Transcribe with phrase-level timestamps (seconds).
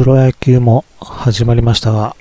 [0.00, 2.16] プロ野球も始まりましたが、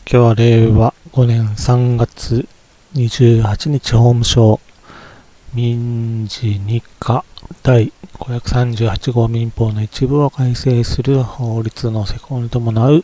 [0.00, 2.46] 今日は令和5年3月
[2.92, 4.60] 28日ホームショー、
[5.54, 7.24] 民事日課
[7.62, 13.02] 第538号民法の一部を改正する法律の施行に伴う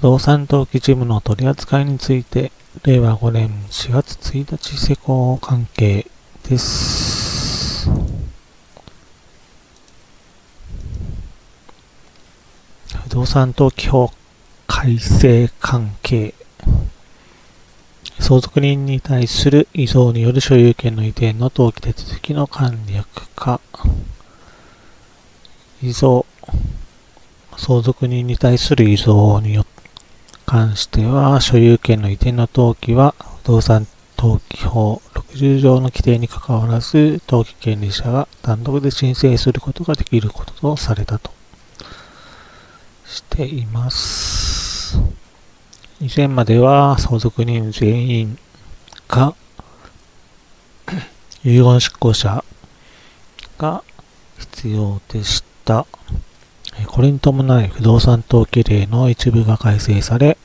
[0.00, 2.52] 動産登記事務の取り扱いについて、
[2.84, 6.06] 令和5年4月1日施行関係
[6.48, 7.90] です。
[13.02, 14.12] 不動産登記法
[14.66, 16.34] 改正関係。
[18.20, 23.58] 相続人に対する遺贈による所有権の移転の登記手続きの簡略化。
[25.82, 26.26] 遺贈
[27.56, 29.64] 相続人に対する遺贈によ
[30.44, 33.86] 関しては所有権の移転の登記は不動産
[34.18, 41.35] 登記法60条の規定にかかわらず登記権利者が単独で申請することができることとされたと。
[43.16, 44.98] しています。
[46.00, 48.38] 以前までは相続人全員
[49.08, 49.34] が
[51.42, 52.44] 遺言執行者
[53.56, 53.82] が
[54.38, 55.86] 必要でした。
[56.88, 60.36] これに伴い不動産登記例の一部が改正され、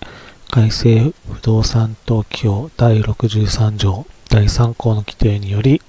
[0.50, 5.81] 改正不動産登記法第63条第3項の規定により、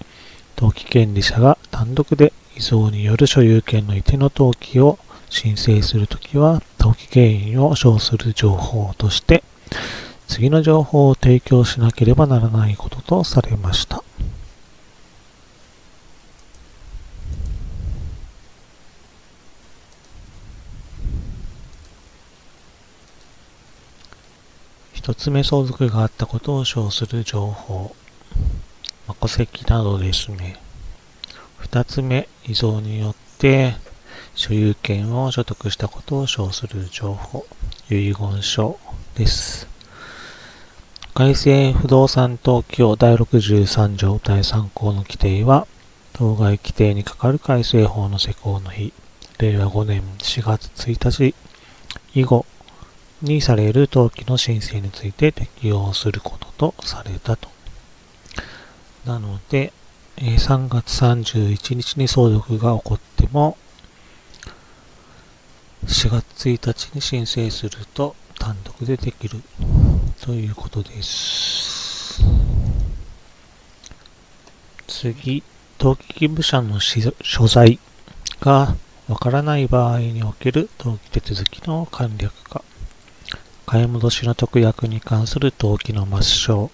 [0.57, 4.99] 登記権利者が単独で遺贈による所有権の移転の登記を
[5.31, 9.45] 申請するときは、登記原因を称する情報として、
[10.27, 14.03] 次の情報を提供しなければならないこととされました。
[24.93, 27.95] 一つ目相続があったことを称する情報。
[29.07, 30.61] まあ、戸籍などですね。
[31.59, 33.77] 二つ目、遺贈によって
[34.35, 37.47] 所有権を所得したことを称する情報、
[37.91, 38.79] 遺言書
[39.15, 39.69] です。
[41.15, 45.67] 改正不動産登記法第63条第3項の規定は、
[46.15, 48.95] 当該規定にかかる改正法の施行の日、
[49.39, 51.35] 令和5年4月1日
[52.15, 52.47] 以後
[53.21, 57.51] にされる登記の申請について適用することとされたと。
[59.05, 59.73] なので、
[60.17, 63.59] 3月31日に相続が起こっても、
[65.87, 69.43] 4月1日に申請すると単独でできる
[70.21, 72.23] ということです。
[74.87, 75.43] 次、
[75.81, 77.79] 登記義務者の所在
[78.41, 78.77] が
[79.09, 82.63] わからない場合における登記手続きの簡略化。
[83.67, 86.71] 買い戻しの特約に関する登記の抹消。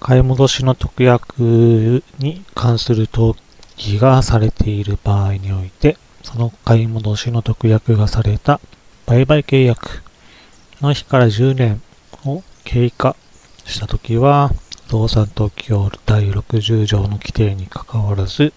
[0.00, 3.38] 買い戻しの特約に関する登
[3.76, 8.60] 記がされている場合において、その買い戻しの特約がされた
[9.06, 10.02] 売買契約
[10.80, 11.82] の日から10年
[12.24, 13.14] を経過
[13.66, 14.50] したときは、
[14.90, 18.52] 動産登記法第60条の規定にかかわらず、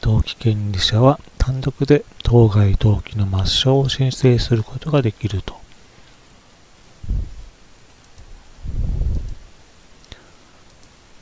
[0.00, 5.60] 登記権利者は単独で当該登記の抹消を申請することができると。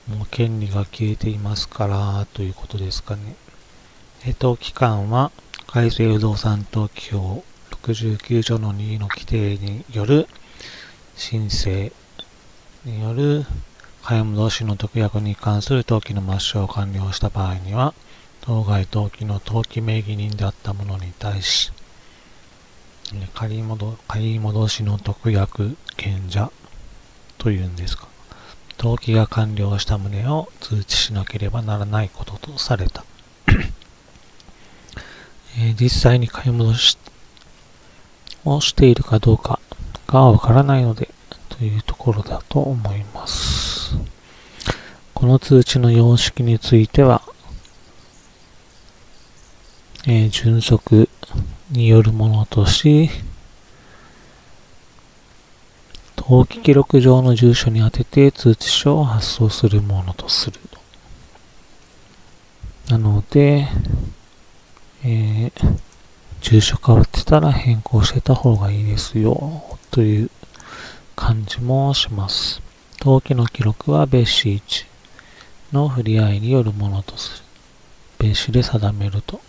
[0.09, 3.35] もう権利が消えていますからということですかね。
[4.39, 5.31] 登記官は
[5.73, 7.45] 改正不動産登記法
[7.85, 10.27] 69条の2の規定による
[11.15, 11.93] 申請
[12.85, 13.45] による
[14.03, 17.95] 買い戻しの特約に関する登記の抹消を完了した場合には、
[18.41, 21.71] 当該登記の登記名義人であった者に対し、
[23.35, 26.51] 買い戻買い戻しの特約権者
[27.39, 28.09] というんですか、
[28.77, 33.05] 登記が完了した旨を通知しなければならないこととされた。
[35.59, 36.99] えー、実際に買い戻し
[38.45, 39.61] をしているかどうか
[40.07, 41.11] がわからないので、
[41.49, 43.95] というところだと思います。
[45.15, 47.23] この通知の様式については、
[50.07, 51.09] えー、純則
[51.71, 53.11] によるものとし、
[56.17, 60.59] 登記記録上の住所に宛てて通知書を発送するものとする
[62.89, 63.69] なので、
[66.41, 70.31] 住所変わってたら変更してた方がいいですよ、という
[71.17, 72.63] 感じもします。
[73.01, 74.87] 登記の記録は別紙1
[75.73, 77.45] の振り合いによるものとする。
[78.19, 79.41] 別紙で定めると。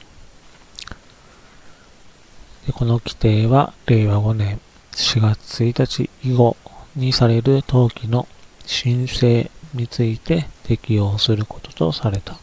[2.66, 4.60] でこの規定は令和5年
[4.92, 6.56] 4月1日以後
[6.96, 8.28] にされる登記の
[8.66, 12.38] 申請について適用することとされた。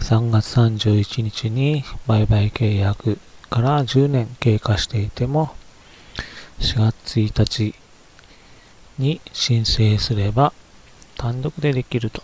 [0.00, 3.18] 3月31日に売買契約
[3.50, 5.50] から10年経過していても、
[6.60, 7.74] 4月1日
[8.98, 10.52] に申請すれば
[11.16, 12.22] 単独でできると。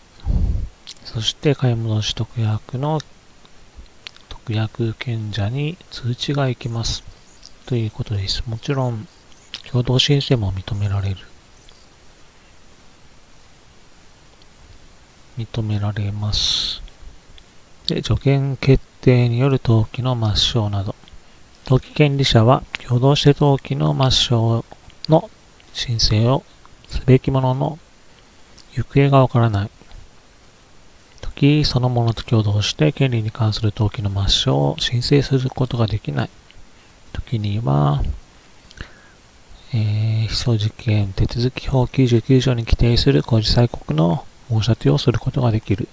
[1.05, 3.01] そして買い戻し特約の
[4.29, 7.03] 特約権者に通知が行きます。
[7.67, 8.43] ということです。
[8.47, 9.09] もちろん、
[9.71, 11.17] 共同申請も認められる。
[15.39, 16.84] 認められます。
[17.87, 20.95] で、助言決定による登記の抹消など、
[21.67, 24.65] 登記権利者は共同して登記の抹消
[25.09, 25.31] の
[25.73, 26.45] 申請を
[26.89, 27.79] すべきものの
[28.73, 29.71] 行方がわからない。
[31.21, 36.31] 時そのものと共同して権利に関する登記の抹消を申請することができない。
[37.13, 38.03] 時には、
[39.73, 45.89] えー、非訴事件手続き法99条に規定する公示催告の申し立てをすることができる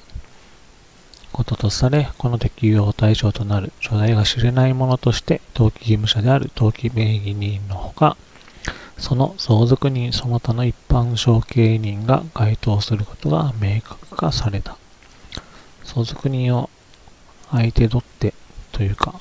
[1.41, 8.15] こととされ、この適用対象となる所在が知れないものとして、登記義務者である登記名義人のほか、
[8.99, 14.77] その相続人その他の一般承継人が該当することが明確化された。
[15.83, 16.69] 相続人を
[17.49, 18.35] 相手取って
[18.71, 19.19] というか、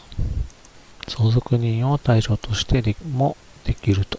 [1.09, 3.35] 相続人を対象としてでも
[3.65, 4.19] できると。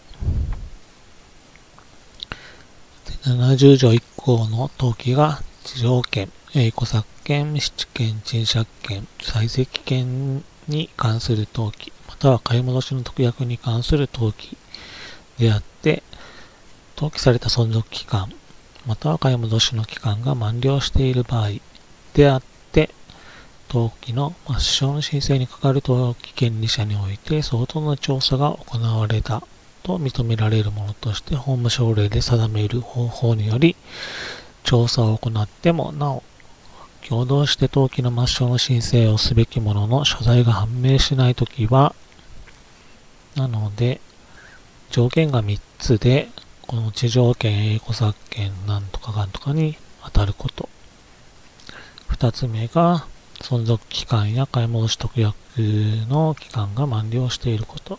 [3.24, 14.58] 70条1項の登記が地上権、古作権、質権、賃借権、採石権に関する登記、または買い戻しの特約に関する登記
[15.38, 16.02] であって、
[16.94, 18.30] 登記された存続期間、
[18.86, 21.52] または買い戻しの期間が満了している場合
[22.12, 22.90] であって、
[23.70, 29.42] 登記の抹消の申請にかかる登記権利者において相当の調査が行われた
[29.82, 33.74] と認められるものとして法務省令で定める方法により
[34.64, 36.22] 調査を行ってもなお
[37.08, 41.94] 共同して登記の抹消の申請をすべきものの所在が判明しないときは
[43.36, 44.00] なので
[44.90, 46.28] 条件が3つで
[46.72, 50.70] この地上権、英語作権なんとかかんとかに当たること。
[52.08, 53.04] 2つ目が
[53.40, 55.34] 存続期間や買い戻し特約
[56.08, 57.98] の期間が満了していること。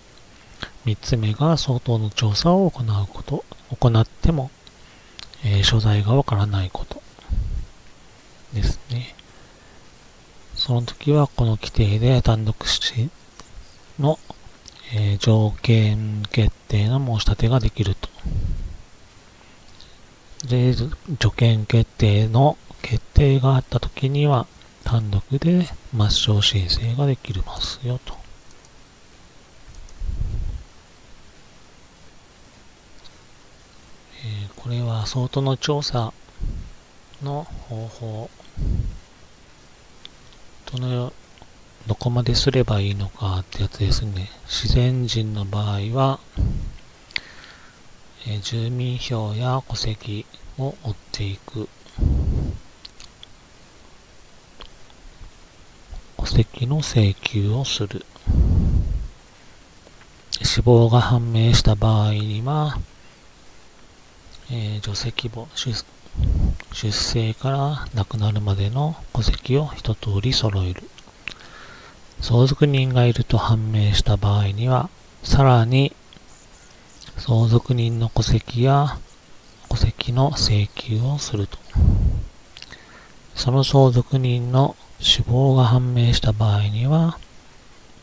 [0.87, 3.45] 3つ目が相当の調査を行うこと、
[3.79, 4.49] 行っても、
[5.45, 7.02] えー、所在がわからないこと
[8.53, 9.15] ですね。
[10.55, 13.09] その時はこの規定で単独し
[13.99, 14.19] の、
[14.93, 18.09] えー、条件決定の申し立てができると。
[20.47, 20.75] で、
[21.19, 24.45] 条件決定の決定があった時には
[24.83, 28.23] 単独で抹消申請ができますよと。
[34.63, 36.13] これは相当の調査
[37.21, 38.29] の方法
[40.73, 41.13] どの
[41.87, 44.29] どこまですればいいのかってやつですね。
[44.47, 46.19] 自然人の場合は、
[48.27, 50.25] え住民票や戸籍
[50.57, 51.69] を追っていく。
[56.17, 58.05] 戸籍の請求をする。
[60.41, 62.79] 死亡が判明した場合には
[64.51, 65.47] えー、除籍簿
[66.73, 70.83] 出、生から亡くなるまでの戸籍を一通り揃える。
[72.19, 74.89] 相続人がいると判明した場合には、
[75.23, 75.95] さらに
[77.17, 78.97] 相続人の戸籍や
[79.69, 81.57] 戸籍の請求をすると。
[83.35, 87.17] その相続人の死亡が判明した場合には、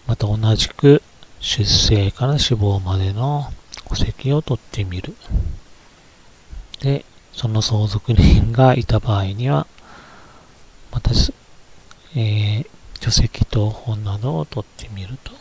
[0.07, 1.03] また同じく
[1.41, 3.51] 出生から死亡までの
[3.89, 5.17] 戸籍を取ってみる。
[6.81, 9.67] で、その相続人がいた場合には、
[10.93, 11.13] また、
[12.15, 12.67] えー、
[13.01, 15.33] 除籍謄本などを取ってみると。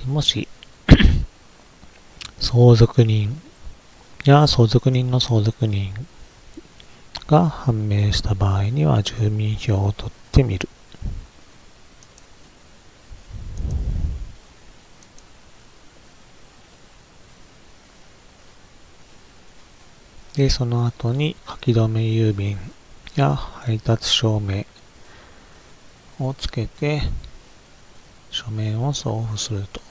[0.00, 0.48] でもし、
[2.40, 3.38] 相続人
[4.24, 5.92] や相続人の相続人
[7.26, 10.69] が判明した場合には住民票を取ってみる。
[20.40, 22.56] で、その後に書き留め郵便
[23.14, 24.64] や配達証明
[26.18, 27.02] をつけて
[28.30, 29.82] 書面を送付すると。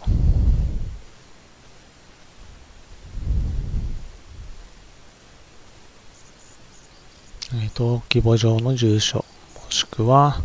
[7.54, 10.42] え登記簿上の住所、もしくは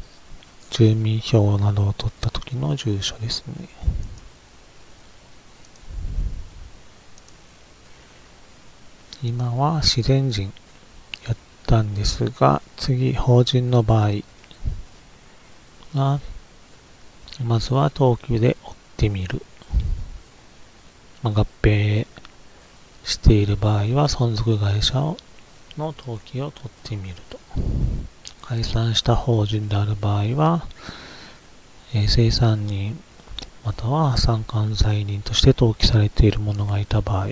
[0.68, 3.68] 住民票などを取った時の住所ですね。
[9.26, 10.52] 今は自然人
[11.26, 14.10] やったんですが、次、法人の場合
[15.94, 16.20] は、
[17.42, 19.42] まずは等級で追ってみる。
[21.22, 22.06] まあ、合併
[23.02, 25.16] している場合は存続会社を
[25.78, 27.40] の登記を取ってみると。
[28.42, 30.66] 解散した法人である場合は、
[31.94, 33.02] えー、生産人
[33.64, 37.30] または破産管財人として登記されている者がいた場合、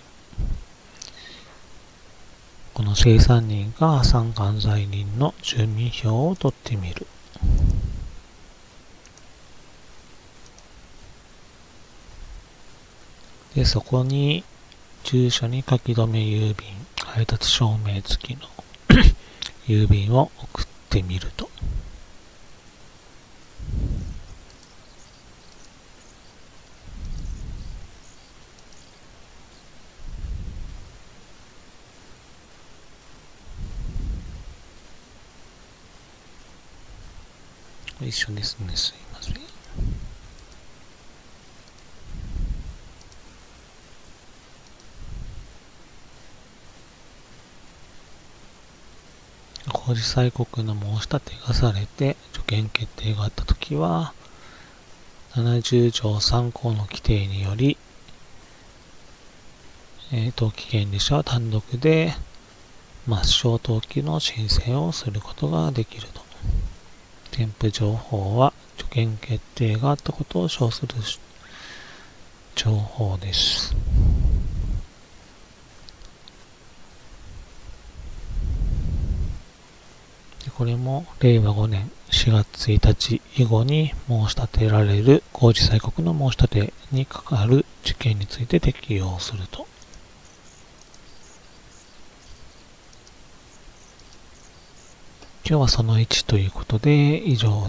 [2.74, 7.06] この生産人が破産管財人の住民票を取ってみる。
[13.54, 14.42] で、そこに
[15.04, 16.68] 住所に書き留め郵便、
[17.04, 18.48] 配達証明付きの
[19.68, 21.51] 郵便を送ってみると。
[38.04, 39.34] 一緒ですね、すいません。
[49.72, 54.12] 公示催告の申し立てがされて、助言決定があったときは、
[55.34, 57.78] 70条3項の規定により、
[60.12, 62.12] えー、登記権利者は単独で
[63.08, 66.31] 抹消登記の申請をすることができると。
[67.32, 70.94] 添付情報は助言決定があったことを称する
[72.54, 73.74] 情報です。
[80.54, 89.66] これも令和5年4月1日以後に申し立てられる公示催告の申し立てに関わる事件について適用すると。
[95.52, 97.50] 今日はその1ということで以上